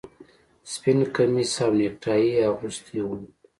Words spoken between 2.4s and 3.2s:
اغوستي وو